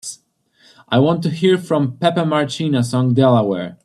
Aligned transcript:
I 0.89 0.97
want 0.97 1.21
to 1.21 1.29
hear 1.29 1.59
from 1.59 1.95
Pepe 1.99 2.21
Marchena 2.21 2.83
song 2.83 3.13
Delaware 3.13 3.77